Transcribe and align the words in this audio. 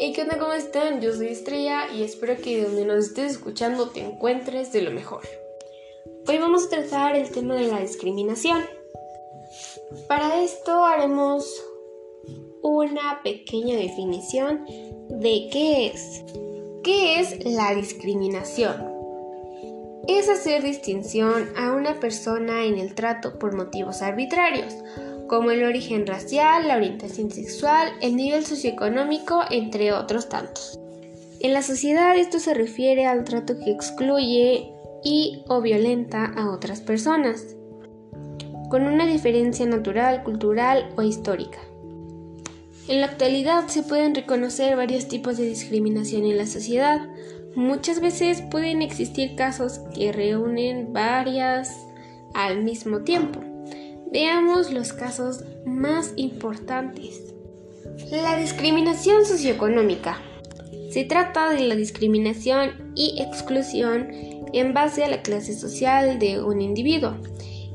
Hey, 0.00 0.12
¿qué 0.14 0.22
onda? 0.22 0.38
¿Cómo 0.38 0.52
están? 0.52 1.00
Yo 1.00 1.12
soy 1.12 1.26
Estrella 1.26 1.92
y 1.92 2.04
espero 2.04 2.36
que 2.40 2.62
donde 2.62 2.84
nos 2.84 3.06
estés 3.06 3.32
escuchando 3.32 3.88
te 3.88 3.98
encuentres 3.98 4.70
de 4.70 4.82
lo 4.82 4.92
mejor. 4.92 5.22
Hoy 6.28 6.38
vamos 6.38 6.66
a 6.66 6.68
tratar 6.68 7.16
el 7.16 7.28
tema 7.32 7.56
de 7.56 7.66
la 7.66 7.80
discriminación. 7.80 8.62
Para 10.06 10.40
esto 10.40 10.84
haremos 10.84 11.52
una 12.62 13.22
pequeña 13.24 13.76
definición 13.76 14.64
de 15.08 15.48
qué 15.52 15.88
es. 15.88 16.22
¿Qué 16.84 17.18
es 17.18 17.44
la 17.44 17.74
discriminación? 17.74 18.76
Es 20.06 20.28
hacer 20.28 20.62
distinción 20.62 21.48
a 21.56 21.72
una 21.72 21.98
persona 21.98 22.66
en 22.66 22.78
el 22.78 22.94
trato 22.94 23.36
por 23.40 23.56
motivos 23.56 24.00
arbitrarios 24.00 24.76
como 25.28 25.50
el 25.50 25.62
origen 25.62 26.06
racial, 26.06 26.66
la 26.66 26.76
orientación 26.76 27.30
sexual, 27.30 27.92
el 28.00 28.16
nivel 28.16 28.44
socioeconómico, 28.44 29.42
entre 29.50 29.92
otros 29.92 30.28
tantos. 30.28 30.80
En 31.40 31.52
la 31.52 31.62
sociedad 31.62 32.16
esto 32.16 32.40
se 32.40 32.54
refiere 32.54 33.06
al 33.06 33.22
trato 33.22 33.58
que 33.58 33.70
excluye 33.70 34.72
y 35.04 35.44
o 35.48 35.60
violenta 35.60 36.24
a 36.24 36.50
otras 36.50 36.80
personas, 36.80 37.54
con 38.70 38.82
una 38.86 39.06
diferencia 39.06 39.64
natural, 39.66 40.24
cultural 40.24 40.90
o 40.96 41.02
histórica. 41.02 41.58
En 42.88 43.00
la 43.00 43.06
actualidad 43.06 43.68
se 43.68 43.82
pueden 43.82 44.14
reconocer 44.14 44.74
varios 44.74 45.08
tipos 45.08 45.36
de 45.36 45.46
discriminación 45.46 46.24
en 46.24 46.38
la 46.38 46.46
sociedad. 46.46 47.00
Muchas 47.54 48.00
veces 48.00 48.42
pueden 48.50 48.82
existir 48.82 49.36
casos 49.36 49.80
que 49.94 50.10
reúnen 50.10 50.92
varias 50.92 51.86
al 52.34 52.64
mismo 52.64 53.02
tiempo. 53.02 53.47
Veamos 54.10 54.72
los 54.72 54.94
casos 54.94 55.44
más 55.66 56.14
importantes. 56.16 57.34
La 58.10 58.38
discriminación 58.38 59.26
socioeconómica. 59.26 60.22
Se 60.90 61.04
trata 61.04 61.50
de 61.50 61.60
la 61.60 61.76
discriminación 61.76 62.92
y 62.94 63.20
exclusión 63.20 64.08
en 64.54 64.72
base 64.72 65.04
a 65.04 65.08
la 65.08 65.20
clase 65.20 65.52
social 65.52 66.18
de 66.18 66.42
un 66.42 66.62
individuo. 66.62 67.16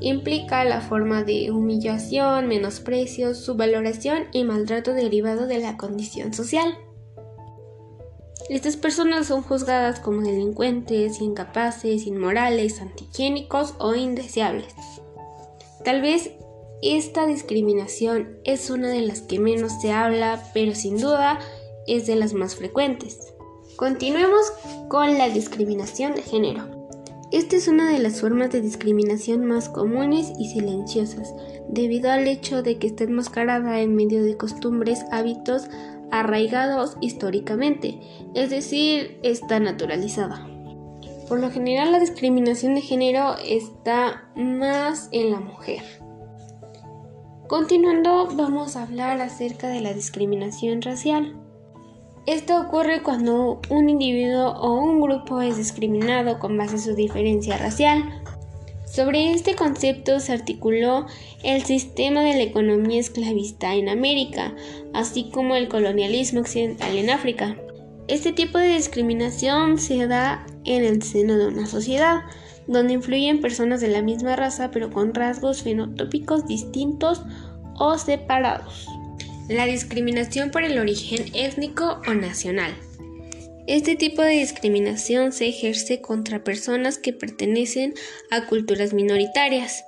Implica 0.00 0.64
la 0.64 0.80
forma 0.80 1.22
de 1.22 1.52
humillación, 1.52 2.48
menosprecio, 2.48 3.34
subvaloración 3.34 4.24
y 4.32 4.42
maltrato 4.42 4.92
derivado 4.92 5.46
de 5.46 5.60
la 5.60 5.76
condición 5.76 6.34
social. 6.34 6.76
Estas 8.50 8.76
personas 8.76 9.28
son 9.28 9.42
juzgadas 9.42 10.00
como 10.00 10.22
delincuentes, 10.22 11.20
incapaces, 11.20 12.08
inmorales, 12.08 12.80
antihigiénicos 12.80 13.74
o 13.78 13.94
indeseables. 13.94 14.74
Tal 15.84 16.00
vez 16.00 16.30
esta 16.82 17.26
discriminación 17.26 18.38
es 18.44 18.70
una 18.70 18.88
de 18.88 19.02
las 19.02 19.20
que 19.20 19.38
menos 19.38 19.72
se 19.80 19.92
habla, 19.92 20.42
pero 20.54 20.74
sin 20.74 20.98
duda 20.98 21.38
es 21.86 22.06
de 22.06 22.16
las 22.16 22.32
más 22.32 22.56
frecuentes. 22.56 23.34
Continuemos 23.76 24.52
con 24.88 25.18
la 25.18 25.28
discriminación 25.28 26.14
de 26.14 26.22
género. 26.22 26.88
Esta 27.32 27.56
es 27.56 27.68
una 27.68 27.90
de 27.90 27.98
las 27.98 28.20
formas 28.20 28.50
de 28.50 28.60
discriminación 28.60 29.44
más 29.44 29.68
comunes 29.68 30.32
y 30.38 30.50
silenciosas, 30.50 31.34
debido 31.68 32.10
al 32.10 32.28
hecho 32.28 32.62
de 32.62 32.78
que 32.78 32.86
está 32.86 33.04
enmascarada 33.04 33.80
en 33.80 33.94
medio 33.94 34.22
de 34.22 34.36
costumbres, 34.36 35.04
hábitos 35.10 35.68
arraigados 36.10 36.96
históricamente, 37.00 37.98
es 38.34 38.50
decir, 38.50 39.18
está 39.22 39.58
naturalizada. 39.58 40.53
Por 41.28 41.40
lo 41.40 41.50
general 41.50 41.92
la 41.92 42.00
discriminación 42.00 42.74
de 42.74 42.82
género 42.82 43.36
está 43.38 44.28
más 44.36 45.08
en 45.10 45.30
la 45.30 45.40
mujer. 45.40 45.82
Continuando 47.48 48.28
vamos 48.34 48.76
a 48.76 48.82
hablar 48.82 49.20
acerca 49.20 49.68
de 49.68 49.80
la 49.80 49.94
discriminación 49.94 50.82
racial. 50.82 51.36
Esto 52.26 52.60
ocurre 52.60 53.02
cuando 53.02 53.60
un 53.68 53.90
individuo 53.90 54.52
o 54.52 54.80
un 54.80 55.00
grupo 55.00 55.40
es 55.40 55.56
discriminado 55.56 56.38
con 56.38 56.56
base 56.56 56.76
a 56.76 56.78
su 56.78 56.94
diferencia 56.94 57.58
racial. 57.58 58.22
Sobre 58.86 59.32
este 59.32 59.56
concepto 59.56 60.20
se 60.20 60.32
articuló 60.32 61.06
el 61.42 61.64
sistema 61.64 62.22
de 62.22 62.34
la 62.34 62.42
economía 62.42 63.00
esclavista 63.00 63.74
en 63.74 63.88
América, 63.88 64.54
así 64.92 65.30
como 65.32 65.56
el 65.56 65.68
colonialismo 65.68 66.40
occidental 66.40 66.96
en 66.96 67.10
África. 67.10 67.56
Este 68.06 68.32
tipo 68.32 68.58
de 68.58 68.74
discriminación 68.74 69.78
se 69.78 70.06
da 70.06 70.46
en 70.64 70.84
el 70.84 71.02
seno 71.02 71.38
de 71.38 71.46
una 71.46 71.66
sociedad, 71.66 72.22
donde 72.66 72.92
influyen 72.94 73.40
personas 73.40 73.80
de 73.80 73.88
la 73.88 74.02
misma 74.02 74.36
raza 74.36 74.70
pero 74.70 74.90
con 74.90 75.14
rasgos 75.14 75.62
fenotópicos 75.62 76.46
distintos 76.46 77.22
o 77.76 77.96
separados. 77.96 78.86
La 79.48 79.66
discriminación 79.66 80.50
por 80.50 80.64
el 80.64 80.78
origen 80.78 81.24
étnico 81.34 82.02
o 82.06 82.14
nacional. 82.14 82.74
Este 83.66 83.96
tipo 83.96 84.20
de 84.20 84.32
discriminación 84.32 85.32
se 85.32 85.48
ejerce 85.48 86.02
contra 86.02 86.44
personas 86.44 86.98
que 86.98 87.14
pertenecen 87.14 87.94
a 88.30 88.46
culturas 88.46 88.92
minoritarias. 88.92 89.84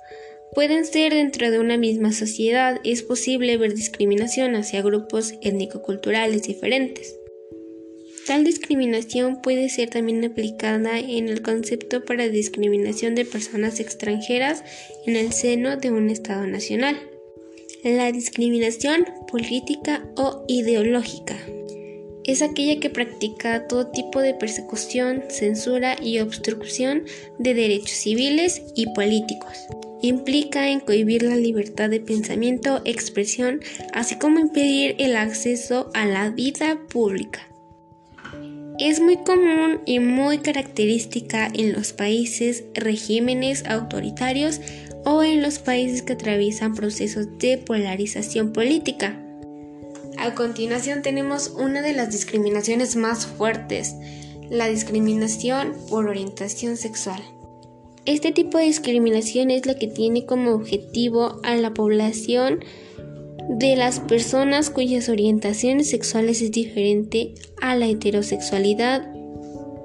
Pueden 0.55 0.85
ser 0.85 1.13
dentro 1.13 1.51
de 1.51 1.59
una 1.59 1.77
misma 1.77 2.11
sociedad, 2.11 2.79
es 2.83 3.03
posible 3.03 3.57
ver 3.57 3.75
discriminación 3.75 4.55
hacia 4.55 4.81
grupos 4.81 5.33
étnico-culturales 5.43 6.43
diferentes. 6.43 7.15
Tal 8.27 8.43
discriminación 8.43 9.41
puede 9.41 9.69
ser 9.69 9.89
también 9.89 10.25
aplicada 10.25 10.99
en 10.99 11.29
el 11.29 11.41
concepto 11.41 12.03
para 12.03 12.27
discriminación 12.27 13.15
de 13.15 13.23
personas 13.23 13.79
extranjeras 13.79 14.65
en 15.05 15.15
el 15.15 15.31
seno 15.31 15.77
de 15.77 15.91
un 15.91 16.09
Estado 16.09 16.45
nacional. 16.45 16.99
La 17.85 18.11
discriminación 18.11 19.05
política 19.31 20.03
o 20.17 20.43
ideológica 20.49 21.37
es 22.25 22.41
aquella 22.41 22.81
que 22.81 22.89
practica 22.89 23.65
todo 23.65 23.87
tipo 23.87 24.19
de 24.19 24.33
persecución, 24.33 25.23
censura 25.29 25.95
y 26.01 26.19
obstrucción 26.19 27.05
de 27.39 27.53
derechos 27.53 27.91
civiles 27.91 28.61
y 28.75 28.87
políticos. 28.93 29.67
Implica 30.01 30.69
en 30.69 30.81
cohibir 30.81 31.23
la 31.23 31.37
libertad 31.37 31.89
de 31.89 32.01
pensamiento, 32.01 32.81
expresión, 32.83 33.61
así 33.93 34.17
como 34.17 34.39
impedir 34.39 34.95
el 34.99 35.15
acceso 35.15 35.89
a 35.93 36.05
la 36.05 36.29
vida 36.29 36.77
pública. 36.89 37.47
Es 38.79 38.99
muy 38.99 39.17
común 39.17 39.81
y 39.85 39.99
muy 39.99 40.37
característica 40.37 41.47
en 41.51 41.73
los 41.73 41.93
países, 41.93 42.63
regímenes 42.75 43.65
autoritarios 43.65 44.61
o 45.03 45.23
en 45.23 45.41
los 45.41 45.57
países 45.57 46.03
que 46.03 46.13
atraviesan 46.13 46.75
procesos 46.75 47.39
de 47.39 47.57
polarización 47.57 48.53
política. 48.53 49.19
A 50.19 50.35
continuación 50.35 51.01
tenemos 51.01 51.49
una 51.57 51.81
de 51.81 51.93
las 51.93 52.11
discriminaciones 52.11 52.95
más 52.95 53.25
fuertes, 53.25 53.95
la 54.51 54.67
discriminación 54.67 55.73
por 55.89 56.05
orientación 56.05 56.77
sexual. 56.77 57.21
Este 58.05 58.31
tipo 58.31 58.59
de 58.59 58.65
discriminación 58.65 59.49
es 59.49 59.65
la 59.65 59.73
que 59.73 59.87
tiene 59.87 60.27
como 60.27 60.51
objetivo 60.51 61.41
a 61.43 61.55
la 61.55 61.73
población 61.73 62.59
de 63.49 63.75
las 63.75 63.99
personas 63.99 64.69
cuyas 64.69 65.09
orientaciones 65.09 65.89
sexuales 65.89 66.41
es 66.41 66.51
diferente 66.51 67.33
a 67.61 67.75
la 67.75 67.87
heterosexualidad 67.87 69.13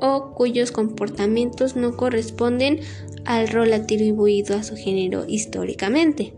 o 0.01 0.35
cuyos 0.35 0.73
comportamientos 0.73 1.77
no 1.77 1.97
corresponden 1.97 2.81
al 3.25 3.49
rol 3.49 3.73
atribuido 3.73 4.57
a 4.57 4.65
su 4.65 4.75
género 4.77 5.25
históricamente. 5.29 6.35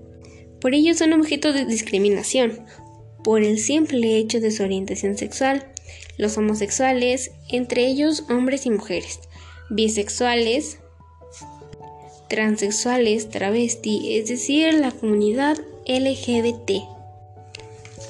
Por 0.60 0.74
ello 0.74 0.94
son 0.94 1.14
objeto 1.14 1.52
de 1.52 1.64
discriminación 1.64 2.60
por 3.22 3.42
el 3.42 3.58
simple 3.58 4.18
hecho 4.18 4.40
de 4.40 4.50
su 4.50 4.62
orientación 4.62 5.16
sexual. 5.16 5.66
Los 6.18 6.36
homosexuales, 6.36 7.32
entre 7.48 7.86
ellos 7.86 8.24
hombres 8.28 8.66
y 8.66 8.70
mujeres, 8.70 9.18
bisexuales, 9.70 10.78
transexuales, 12.28 13.30
travesti, 13.30 14.18
es 14.18 14.28
decir, 14.28 14.74
la 14.74 14.90
comunidad 14.90 15.56
LGBT. 15.86 16.93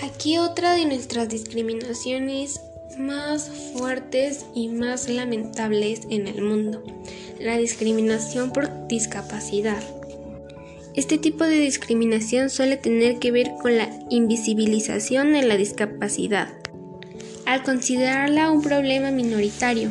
Aquí 0.02 0.38
otra 0.38 0.74
de 0.74 0.84
nuestras 0.86 1.28
discriminaciones 1.28 2.60
más 2.98 3.50
fuertes 3.72 4.46
y 4.54 4.68
más 4.68 5.08
lamentables 5.08 6.02
en 6.10 6.26
el 6.26 6.42
mundo, 6.42 6.82
la 7.40 7.56
discriminación 7.56 8.52
por 8.52 8.86
discapacidad. 8.86 9.82
Este 10.94 11.18
tipo 11.18 11.44
de 11.44 11.56
discriminación 11.56 12.50
suele 12.50 12.76
tener 12.76 13.18
que 13.18 13.32
ver 13.32 13.50
con 13.60 13.76
la 13.76 13.90
invisibilización 14.10 15.32
de 15.32 15.42
la 15.42 15.56
discapacidad, 15.56 16.48
al 17.46 17.62
considerarla 17.62 18.50
un 18.50 18.62
problema 18.62 19.10
minoritario, 19.10 19.90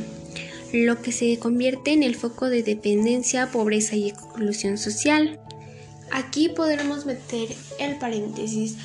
lo 0.72 1.02
que 1.02 1.12
se 1.12 1.38
convierte 1.40 1.92
en 1.92 2.04
el 2.04 2.16
foco 2.16 2.50
de 2.50 2.64
dependencia, 2.64 3.52
pobreza 3.52 3.96
y 3.96 4.10
exclusión 4.10 4.78
social. 4.78 5.40
Aquí 6.12 6.50
podremos 6.50 7.06
meter 7.06 7.50
el 7.80 7.98
paréntesis 7.98 8.78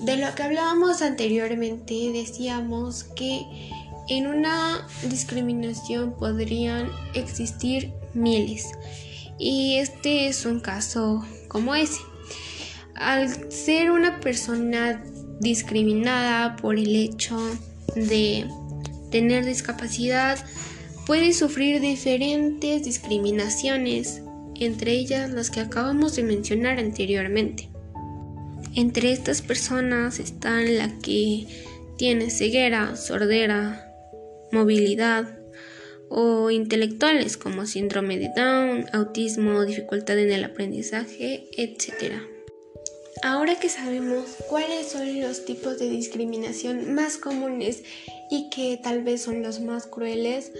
de 0.00 0.16
lo 0.16 0.34
que 0.34 0.42
hablábamos 0.42 1.02
anteriormente, 1.02 2.10
decíamos 2.12 3.04
que 3.04 3.42
en 4.08 4.26
una 4.26 4.86
discriminación 5.08 6.14
podrían 6.16 6.90
existir 7.14 7.92
miles. 8.14 8.66
Y 9.38 9.76
este 9.76 10.28
es 10.28 10.46
un 10.46 10.60
caso 10.60 11.24
como 11.48 11.74
ese. 11.74 12.00
Al 12.94 13.52
ser 13.52 13.90
una 13.90 14.20
persona 14.20 15.02
discriminada 15.40 16.56
por 16.56 16.76
el 16.76 16.96
hecho 16.96 17.38
de 17.94 18.46
tener 19.10 19.44
discapacidad 19.44 20.38
puede 21.06 21.32
sufrir 21.32 21.80
diferentes 21.80 22.84
discriminaciones, 22.84 24.22
entre 24.56 24.92
ellas 24.92 25.30
las 25.30 25.50
que 25.50 25.60
acabamos 25.60 26.16
de 26.16 26.24
mencionar 26.24 26.78
anteriormente. 26.78 27.68
Entre 28.74 29.12
estas 29.12 29.42
personas 29.42 30.18
están 30.18 30.76
la 30.78 30.98
que 31.00 31.46
tiene 31.96 32.30
ceguera, 32.30 32.96
sordera, 32.96 33.92
movilidad 34.52 35.38
o 36.08 36.50
intelectuales 36.50 37.36
como 37.36 37.66
síndrome 37.66 38.18
de 38.18 38.30
Down, 38.34 38.86
autismo, 38.92 39.64
dificultad 39.64 40.18
en 40.18 40.32
el 40.32 40.44
aprendizaje, 40.44 41.48
etc. 41.56 42.14
Ahora 43.22 43.58
que 43.58 43.68
sabemos 43.68 44.26
cuáles 44.48 44.88
son 44.88 45.20
los 45.20 45.44
tipos 45.44 45.78
de 45.78 45.90
discriminación 45.90 46.94
más 46.94 47.16
comunes 47.16 47.82
y 48.30 48.48
que 48.50 48.78
tal 48.82 49.02
vez 49.02 49.22
son 49.22 49.42
los 49.42 49.60
más 49.60 49.86
crueles, 49.86 50.52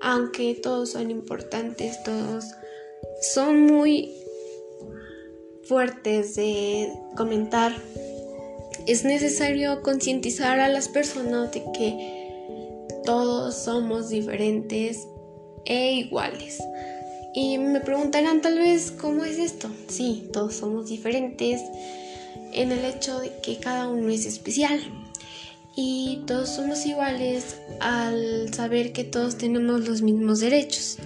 aunque 0.00 0.54
todos 0.54 0.90
son 0.90 1.10
importantes, 1.10 2.02
todos 2.04 2.44
son 3.22 3.62
muy 3.62 4.12
fuertes 5.68 6.36
de 6.36 6.92
comentar, 7.16 7.72
es 8.86 9.04
necesario 9.04 9.82
concientizar 9.82 10.60
a 10.60 10.68
las 10.68 10.88
personas 10.88 11.52
de 11.52 11.62
que 11.76 12.92
todos 13.04 13.54
somos 13.54 14.08
diferentes 14.08 15.06
e 15.64 15.92
iguales. 15.92 16.58
Y 17.34 17.58
me 17.58 17.80
preguntarán 17.80 18.40
tal 18.40 18.58
vez 18.58 18.90
cómo 18.90 19.24
es 19.24 19.38
esto. 19.38 19.68
Sí, 19.88 20.28
todos 20.32 20.54
somos 20.54 20.88
diferentes 20.88 21.60
en 22.52 22.72
el 22.72 22.84
hecho 22.84 23.20
de 23.20 23.32
que 23.42 23.58
cada 23.58 23.88
uno 23.88 24.08
es 24.08 24.24
especial. 24.24 24.80
Y 25.74 26.22
todos 26.26 26.48
somos 26.48 26.86
iguales 26.86 27.56
al 27.80 28.54
saber 28.54 28.92
que 28.92 29.04
todos 29.04 29.36
tenemos 29.36 29.86
los 29.86 30.00
mismos 30.00 30.40
derechos. 30.40 30.96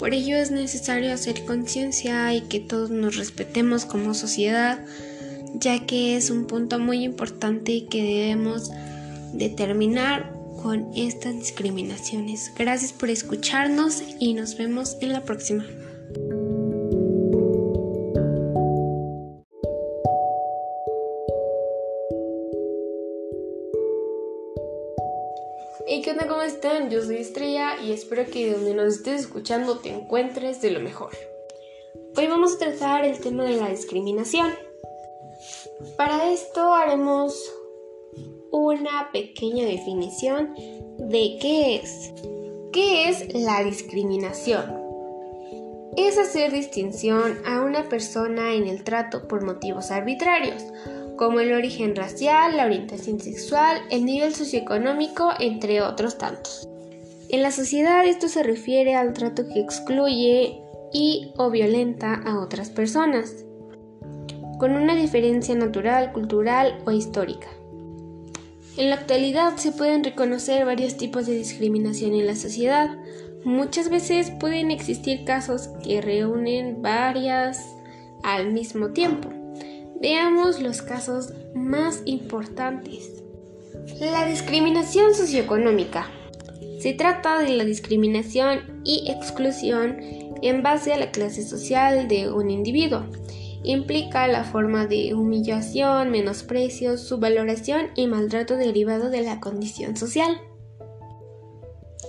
Por 0.00 0.14
ello 0.14 0.36
es 0.36 0.50
necesario 0.50 1.12
hacer 1.12 1.44
conciencia 1.44 2.32
y 2.32 2.40
que 2.40 2.58
todos 2.58 2.90
nos 2.90 3.16
respetemos 3.16 3.84
como 3.84 4.14
sociedad, 4.14 4.82
ya 5.52 5.84
que 5.84 6.16
es 6.16 6.30
un 6.30 6.46
punto 6.46 6.78
muy 6.78 7.04
importante 7.04 7.84
que 7.84 8.02
debemos 8.02 8.70
determinar 9.34 10.32
con 10.62 10.90
estas 10.96 11.34
discriminaciones. 11.34 12.50
Gracias 12.56 12.94
por 12.94 13.10
escucharnos 13.10 14.02
y 14.18 14.32
nos 14.32 14.56
vemos 14.56 14.96
en 15.02 15.12
la 15.12 15.22
próxima. 15.24 15.66
Hey, 25.92 26.02
¿qué 26.04 26.12
onda? 26.12 26.28
¿Cómo 26.28 26.42
están? 26.42 26.88
Yo 26.88 27.02
soy 27.02 27.16
Estrella 27.16 27.82
y 27.82 27.90
espero 27.90 28.24
que 28.30 28.52
donde 28.52 28.74
nos 28.74 28.94
estés 28.94 29.22
escuchando 29.22 29.80
te 29.80 29.88
encuentres 29.88 30.62
de 30.62 30.70
lo 30.70 30.78
mejor. 30.78 31.10
Hoy 32.16 32.28
vamos 32.28 32.54
a 32.54 32.58
tratar 32.58 33.04
el 33.04 33.18
tema 33.18 33.42
de 33.42 33.56
la 33.56 33.70
discriminación. 33.70 34.52
Para 35.96 36.30
esto 36.30 36.74
haremos 36.74 37.34
una 38.52 39.10
pequeña 39.12 39.66
definición 39.66 40.54
de 40.54 41.38
qué 41.42 41.80
es. 41.82 42.12
¿Qué 42.72 43.08
es 43.08 43.34
la 43.34 43.64
discriminación? 43.64 44.72
Es 45.96 46.18
hacer 46.18 46.52
distinción 46.52 47.36
a 47.44 47.62
una 47.62 47.88
persona 47.88 48.54
en 48.54 48.68
el 48.68 48.84
trato 48.84 49.26
por 49.26 49.44
motivos 49.44 49.90
arbitrarios, 49.90 50.62
como 51.20 51.40
el 51.40 51.52
origen 51.52 51.94
racial, 51.94 52.56
la 52.56 52.64
orientación 52.64 53.20
sexual, 53.20 53.82
el 53.90 54.06
nivel 54.06 54.34
socioeconómico, 54.34 55.32
entre 55.38 55.82
otros 55.82 56.16
tantos. 56.16 56.66
En 57.28 57.42
la 57.42 57.50
sociedad 57.50 58.06
esto 58.06 58.26
se 58.26 58.42
refiere 58.42 58.94
al 58.94 59.12
trato 59.12 59.46
que 59.46 59.60
excluye 59.60 60.62
y 60.94 61.34
o 61.36 61.50
violenta 61.50 62.14
a 62.14 62.40
otras 62.40 62.70
personas, 62.70 63.44
con 64.58 64.72
una 64.72 64.94
diferencia 64.94 65.54
natural, 65.54 66.12
cultural 66.14 66.78
o 66.86 66.90
histórica. 66.90 67.48
En 68.78 68.88
la 68.88 68.96
actualidad 68.96 69.58
se 69.58 69.72
pueden 69.72 70.02
reconocer 70.02 70.64
varios 70.64 70.96
tipos 70.96 71.26
de 71.26 71.34
discriminación 71.34 72.14
en 72.14 72.26
la 72.26 72.34
sociedad. 72.34 72.96
Muchas 73.44 73.90
veces 73.90 74.30
pueden 74.30 74.70
existir 74.70 75.26
casos 75.26 75.68
que 75.84 76.00
reúnen 76.00 76.80
varias 76.80 77.76
al 78.22 78.54
mismo 78.54 78.92
tiempo. 78.92 79.39
Veamos 80.00 80.60
los 80.60 80.82
casos 80.82 81.32
más 81.54 82.02
importantes. 82.06 83.22
La 84.00 84.24
discriminación 84.26 85.14
socioeconómica. 85.14 86.10
Se 86.80 86.94
trata 86.94 87.38
de 87.38 87.50
la 87.50 87.64
discriminación 87.64 88.80
y 88.84 89.10
exclusión 89.10 89.98
en 90.42 90.62
base 90.62 90.94
a 90.94 90.96
la 90.96 91.10
clase 91.10 91.42
social 91.42 92.08
de 92.08 92.32
un 92.32 92.50
individuo 92.50 93.04
implica 93.62 94.26
la 94.26 94.44
forma 94.44 94.86
de 94.86 95.14
humillación, 95.14 96.10
menosprecio, 96.10 96.96
subvaloración 96.96 97.88
y 97.94 98.06
maltrato 98.06 98.56
derivado 98.56 99.10
de 99.10 99.22
la 99.22 99.40
condición 99.40 99.96
social. 99.96 100.40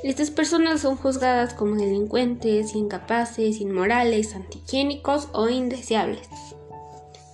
Estas 0.04 0.32
personas 0.32 0.82
son 0.82 0.96
juzgadas 0.96 1.54
como 1.54 1.76
delincuentes, 1.76 2.74
incapaces, 2.74 3.60
inmorales, 3.60 4.34
antihigiénicos 4.34 5.28
o 5.34 5.50
indeseables. 5.50 6.30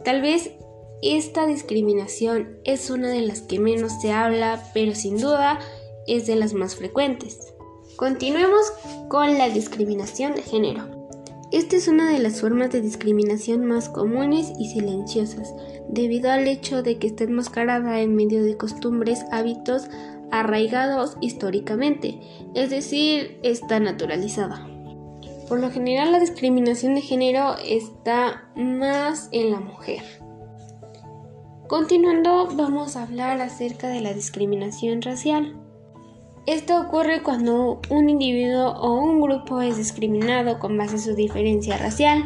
Tal 0.07 0.21
vez 0.21 0.51
esta 1.01 1.45
discriminación 1.45 2.59
es 2.63 2.89
una 2.89 3.09
de 3.09 3.19
las 3.19 3.41
que 3.41 3.59
menos 3.59 3.91
se 3.99 4.13
habla, 4.13 4.63
pero 4.73 4.95
sin 4.95 5.17
duda 5.17 5.59
es 6.07 6.25
de 6.27 6.37
las 6.37 6.53
más 6.53 6.77
frecuentes. 6.77 7.53
Continuemos 7.97 8.71
con 9.09 9.37
la 9.37 9.49
discriminación 9.49 10.33
de 10.33 10.43
género. 10.43 11.09
Esta 11.51 11.75
es 11.75 11.89
una 11.89 12.09
de 12.09 12.19
las 12.19 12.39
formas 12.39 12.71
de 12.71 12.79
discriminación 12.79 13.65
más 13.65 13.89
comunes 13.89 14.53
y 14.57 14.69
silenciosas, 14.69 15.53
debido 15.89 16.31
al 16.31 16.47
hecho 16.47 16.83
de 16.83 16.99
que 16.99 17.07
está 17.07 17.25
enmascarada 17.25 17.99
en 17.99 18.15
medio 18.15 18.45
de 18.45 18.55
costumbres, 18.55 19.25
hábitos 19.33 19.89
arraigados 20.31 21.17
históricamente, 21.19 22.17
es 22.55 22.69
decir, 22.69 23.41
está 23.43 23.81
naturalizada. 23.81 24.76
Por 25.47 25.59
lo 25.61 25.71
general 25.71 26.11
la 26.11 26.19
discriminación 26.19 26.95
de 26.95 27.01
género 27.01 27.55
está 27.57 28.49
más 28.55 29.29
en 29.31 29.51
la 29.51 29.59
mujer. 29.59 30.03
Continuando, 31.67 32.47
vamos 32.53 32.95
a 32.95 33.03
hablar 33.03 33.39
acerca 33.41 33.87
de 33.87 34.01
la 34.01 34.13
discriminación 34.13 35.01
racial. 35.01 35.55
Esto 36.45 36.79
ocurre 36.79 37.23
cuando 37.23 37.81
un 37.89 38.09
individuo 38.09 38.71
o 38.71 39.01
un 39.01 39.21
grupo 39.21 39.61
es 39.61 39.77
discriminado 39.77 40.59
con 40.59 40.77
base 40.77 40.95
a 40.95 40.99
su 40.99 41.15
diferencia 41.15 41.77
racial. 41.77 42.23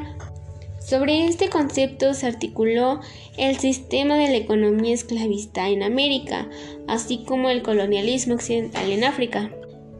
Sobre 0.79 1.25
este 1.25 1.49
concepto 1.49 2.13
se 2.13 2.27
articuló 2.27 3.01
el 3.37 3.57
sistema 3.57 4.15
de 4.15 4.29
la 4.29 4.37
economía 4.37 4.93
esclavista 4.93 5.69
en 5.69 5.83
América, 5.83 6.47
así 6.87 7.23
como 7.25 7.49
el 7.49 7.61
colonialismo 7.61 8.35
occidental 8.35 8.91
en 8.91 9.03
África. 9.03 9.51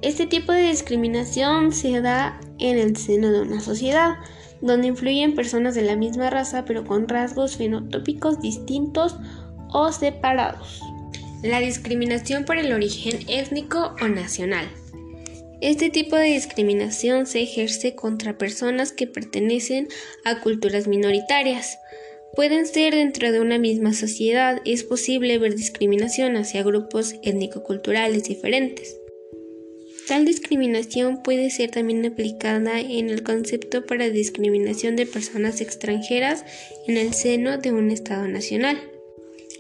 Este 0.02 0.26
tipo 0.26 0.52
de 0.52 0.70
discriminación 0.70 1.72
se 1.72 2.02
da 2.02 2.40
en 2.62 2.78
el 2.78 2.96
seno 2.96 3.32
de 3.32 3.42
una 3.42 3.60
sociedad, 3.60 4.16
donde 4.62 4.88
influyen 4.88 5.36
personas 5.36 5.76
de 5.76 5.82
la 5.82 5.96
misma 5.96 6.30
raza 6.30 6.66
pero 6.66 6.86
con 6.86 7.08
rasgos 7.08 7.58
fenotópicos 7.58 8.40
distintos 8.42 9.18
o 9.70 9.92
separados. 9.92 10.82
La 11.44 11.60
discriminación 11.60 12.46
por 12.46 12.58
el 12.58 12.72
origen 12.72 13.20
étnico 13.28 13.96
o 14.02 14.08
nacional. 14.08 14.68
Este 15.62 15.90
tipo 15.90 16.16
de 16.16 16.26
discriminación 16.26 17.28
se 17.28 17.42
ejerce 17.42 17.96
contra 17.96 18.38
personas 18.38 18.92
que 18.92 19.08
pertenecen 19.08 19.88
a 20.26 20.40
culturas 20.42 20.88
minoritarias. 20.88 21.78
Pueden 22.36 22.66
ser 22.66 22.96
dentro 22.96 23.32
de 23.32 23.42
una 23.42 23.60
misma 23.60 23.94
sociedad, 23.94 24.62
es 24.66 24.84
posible 24.84 25.38
ver 25.38 25.56
discriminación 25.56 26.38
hacia 26.38 26.64
grupos 26.64 27.16
étnico-culturales 27.24 28.24
diferentes. 28.24 29.01
Tal 30.12 30.26
discriminación 30.26 31.24
puede 31.24 31.50
ser 31.52 31.72
también 31.72 32.06
aplicada 32.06 32.82
en 32.82 33.10
el 33.10 33.24
concepto 33.24 33.86
para 33.86 34.10
discriminación 34.10 34.98
de 34.98 35.06
personas 35.06 35.62
extranjeras 35.62 36.44
en 36.86 36.98
el 36.98 37.14
seno 37.14 37.60
de 37.60 37.72
un 37.72 37.92
Estado 37.92 38.28
nacional. 38.28 38.78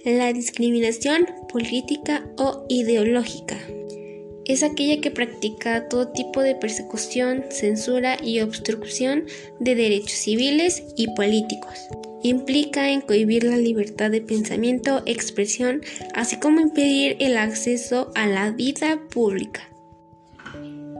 La 0.04 0.34
discriminación 0.34 1.26
política 1.48 2.26
o 2.38 2.66
ideológica 2.68 3.58
es 4.44 4.62
aquella 4.62 5.00
que 5.00 5.10
practica 5.10 5.88
todo 5.88 6.10
tipo 6.10 6.42
de 6.42 6.56
persecución, 6.56 7.46
censura 7.50 8.18
y 8.22 8.42
obstrucción 8.42 9.28
de 9.62 9.76
derechos 9.76 10.20
civiles 10.20 10.84
y 10.98 11.08
políticos. 11.16 11.80
Implica 12.24 12.92
en 12.92 13.00
cohibir 13.00 13.46
la 13.46 13.56
libertad 13.56 14.12
de 14.12 14.20
pensamiento, 14.20 15.02
expresión, 15.06 15.82
así 16.14 16.36
como 16.36 16.60
impedir 16.60 17.16
el 17.20 17.38
acceso 17.38 18.12
a 18.16 18.28
la 18.28 18.52
vida 18.52 19.00
pública. 19.14 19.71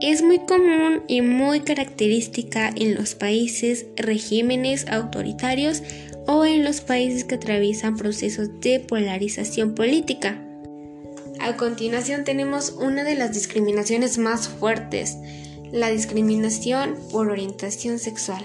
Es 0.02 0.20
muy 0.20 0.40
común 0.40 1.04
y 1.06 1.22
muy 1.22 1.60
característica 1.60 2.72
en 2.74 2.96
los 2.96 3.14
países, 3.14 3.86
regímenes 3.94 4.88
autoritarios 4.88 5.84
o 6.26 6.44
en 6.44 6.64
los 6.64 6.80
países 6.80 7.22
que 7.22 7.36
atraviesan 7.36 7.96
procesos 7.96 8.48
de 8.60 8.80
polarización 8.80 9.76
política. 9.76 10.44
A 11.38 11.56
continuación 11.56 12.24
tenemos 12.24 12.70
una 12.80 13.04
de 13.04 13.14
las 13.14 13.32
discriminaciones 13.32 14.18
más 14.18 14.48
fuertes, 14.48 15.18
la 15.70 15.88
discriminación 15.90 16.96
por 17.12 17.30
orientación 17.30 18.00
sexual. 18.00 18.44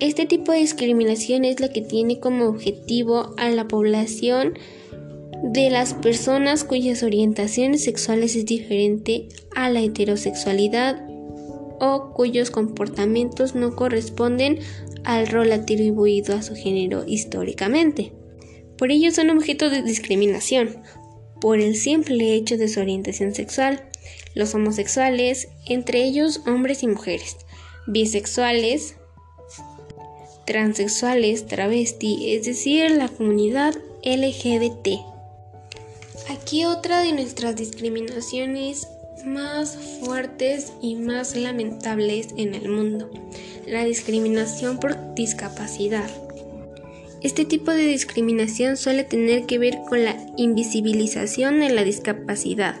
Este 0.00 0.26
tipo 0.26 0.50
de 0.50 0.58
discriminación 0.58 1.44
es 1.44 1.60
la 1.60 1.68
que 1.68 1.82
tiene 1.82 2.18
como 2.18 2.46
objetivo 2.46 3.32
a 3.36 3.48
la 3.50 3.68
población 3.68 4.58
de 5.52 5.68
las 5.68 5.92
personas 5.92 6.64
cuyas 6.64 7.02
orientaciones 7.02 7.84
sexuales 7.84 8.34
es 8.34 8.46
diferente 8.46 9.28
a 9.54 9.68
la 9.68 9.82
heterosexualidad 9.82 11.06
o 11.80 12.14
cuyos 12.14 12.50
comportamientos 12.50 13.54
no 13.54 13.76
corresponden 13.76 14.60
al 15.04 15.26
rol 15.26 15.52
atribuido 15.52 16.34
a 16.34 16.42
su 16.42 16.54
género 16.54 17.04
históricamente. 17.06 18.12
Por 18.78 18.90
ello 18.90 19.10
son 19.12 19.28
objeto 19.28 19.68
de 19.68 19.82
discriminación, 19.82 20.78
por 21.42 21.60
el 21.60 21.76
simple 21.76 22.34
hecho 22.34 22.56
de 22.56 22.68
su 22.68 22.80
orientación 22.80 23.34
sexual, 23.34 23.84
los 24.34 24.54
homosexuales, 24.54 25.48
entre 25.66 26.04
ellos 26.04 26.40
hombres 26.46 26.82
y 26.82 26.86
mujeres, 26.86 27.36
bisexuales, 27.86 28.96
transexuales, 30.46 31.46
travesti, 31.46 32.34
es 32.34 32.46
decir, 32.46 32.90
la 32.92 33.08
comunidad 33.08 33.74
LGBT. 34.04 35.13
Aquí 36.28 36.64
otra 36.64 37.02
de 37.02 37.12
nuestras 37.12 37.54
discriminaciones 37.54 38.88
más 39.26 39.76
fuertes 40.00 40.72
y 40.80 40.96
más 40.96 41.36
lamentables 41.36 42.28
en 42.36 42.54
el 42.54 42.68
mundo, 42.68 43.10
la 43.66 43.84
discriminación 43.84 44.78
por 44.78 45.14
discapacidad. 45.14 46.08
Este 47.22 47.44
tipo 47.44 47.70
de 47.70 47.86
discriminación 47.86 48.76
suele 48.76 49.04
tener 49.04 49.44
que 49.46 49.58
ver 49.58 49.78
con 49.88 50.04
la 50.04 50.16
invisibilización 50.36 51.60
de 51.60 51.70
la 51.70 51.84
discapacidad, 51.84 52.76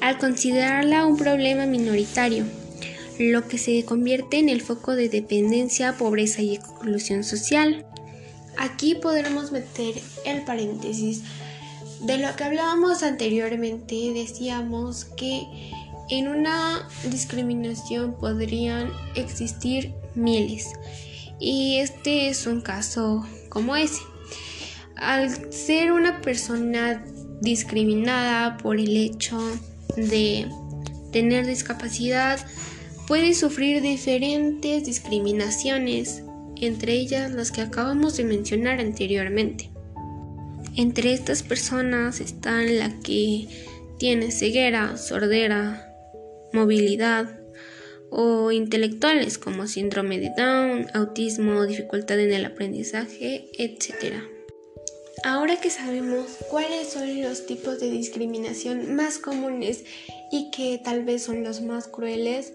al 0.00 0.18
considerarla 0.18 1.06
un 1.06 1.16
problema 1.16 1.64
minoritario, 1.64 2.44
lo 3.18 3.48
que 3.48 3.58
se 3.58 3.84
convierte 3.84 4.38
en 4.38 4.48
el 4.48 4.60
foco 4.60 4.94
de 4.94 5.08
dependencia, 5.08 5.96
pobreza 5.96 6.42
y 6.42 6.54
exclusión 6.54 7.24
social. 7.24 7.86
Aquí 8.58 8.94
podremos 8.94 9.52
meter 9.52 9.94
el 10.26 10.44
paréntesis. 10.44 11.22
De 12.02 12.18
lo 12.18 12.34
que 12.34 12.42
hablábamos 12.42 13.04
anteriormente, 13.04 14.12
decíamos 14.12 15.04
que 15.04 15.46
en 16.10 16.26
una 16.26 16.88
discriminación 17.08 18.16
podrían 18.18 18.90
existir 19.14 19.94
miles. 20.16 20.72
Y 21.38 21.78
este 21.78 22.28
es 22.28 22.46
un 22.48 22.60
caso 22.60 23.24
como 23.48 23.76
ese. 23.76 24.02
Al 24.96 25.52
ser 25.52 25.92
una 25.92 26.20
persona 26.20 27.04
discriminada 27.40 28.56
por 28.58 28.78
el 28.78 28.96
hecho 28.96 29.38
de 29.96 30.48
tener 31.12 31.46
discapacidad, 31.46 32.40
puede 33.06 33.34
sufrir 33.34 33.80
diferentes 33.80 34.84
discriminaciones, 34.84 36.24
entre 36.56 36.94
ellas 36.94 37.30
las 37.30 37.50
que 37.52 37.60
acabamos 37.60 38.16
de 38.16 38.24
mencionar 38.24 38.80
anteriormente. 38.80 39.71
Entre 40.76 41.12
estas 41.12 41.42
personas 41.42 42.20
están 42.20 42.78
la 42.78 43.00
que 43.00 43.48
tiene 43.98 44.30
ceguera, 44.30 44.96
sordera, 44.96 45.94
movilidad, 46.52 47.38
o 48.14 48.52
intelectuales 48.52 49.38
como 49.38 49.66
síndrome 49.66 50.20
de 50.20 50.30
Down, 50.36 50.86
autismo, 50.92 51.64
dificultad 51.64 52.20
en 52.20 52.32
el 52.32 52.44
aprendizaje, 52.44 53.48
etc. 53.56 54.16
Ahora 55.24 55.58
que 55.60 55.70
sabemos 55.70 56.26
cuáles 56.50 56.88
son 56.88 57.22
los 57.22 57.46
tipos 57.46 57.80
de 57.80 57.90
discriminación 57.90 58.94
más 58.94 59.18
comunes 59.18 59.84
y 60.30 60.50
que 60.50 60.78
tal 60.84 61.04
vez 61.04 61.22
son 61.22 61.42
los 61.42 61.62
más 61.62 61.88
crueles, 61.88 62.52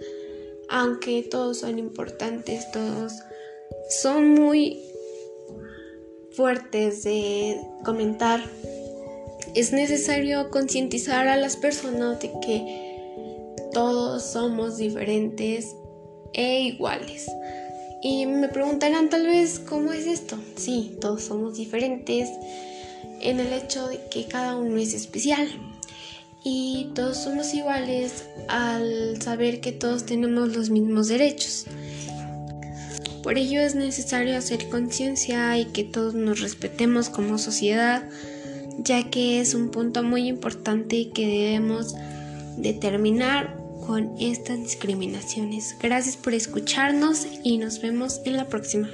aunque 0.69 1.23
todos 1.23 1.59
son 1.59 1.79
importantes, 1.79 2.69
todos 2.71 3.13
son 4.01 4.33
muy 4.35 4.83
fuertes 6.37 7.03
de 7.03 7.59
comentar, 7.83 8.39
es 9.55 9.73
necesario 9.73 10.51
concientizar 10.51 11.27
a 11.27 11.35
las 11.35 11.57
personas 11.57 12.19
de 12.19 12.31
que 12.45 13.55
todos 13.73 14.21
somos 14.21 14.77
diferentes 14.77 15.75
e 16.33 16.61
iguales. 16.61 17.25
Y 18.03 18.27
me 18.27 18.49
preguntarán 18.49 19.09
tal 19.09 19.25
vez 19.25 19.57
cómo 19.57 19.91
es 19.91 20.05
esto. 20.05 20.37
Sí, 20.55 20.95
todos 21.01 21.23
somos 21.23 21.57
diferentes 21.57 22.29
en 23.19 23.39
el 23.39 23.51
hecho 23.51 23.87
de 23.87 23.99
que 24.11 24.25
cada 24.25 24.57
uno 24.57 24.77
es 24.77 24.93
especial. 24.93 25.47
Y 26.43 26.91
todos 26.93 27.17
somos 27.17 27.51
iguales 27.55 28.25
al 28.47 29.19
saber 29.23 29.59
que 29.59 29.71
todos 29.71 30.05
tenemos 30.05 30.55
los 30.55 30.69
mismos 30.69 31.07
derechos. 31.07 31.65
Por 33.27 33.37
ello 33.37 33.59
es 33.59 33.75
necesario 33.75 34.37
hacer 34.37 34.69
conciencia 34.69 35.57
y 35.57 35.65
que 35.65 35.83
todos 35.83 36.13
nos 36.13 36.39
respetemos 36.39 37.09
como 37.09 37.37
sociedad, 37.37 38.07
ya 38.77 39.09
que 39.09 39.41
es 39.41 39.53
un 39.53 39.69
punto 39.69 40.01
muy 40.01 40.29
importante 40.29 41.09
que 41.09 41.27
debemos 41.27 41.93
determinar 42.55 43.57
con 43.85 44.15
estas 44.17 44.59
discriminaciones. 44.59 45.75
Gracias 45.77 46.15
por 46.15 46.35
escucharnos 46.35 47.27
y 47.43 47.57
nos 47.57 47.81
vemos 47.81 48.21
en 48.23 48.37
la 48.37 48.47
próxima. 48.47 48.89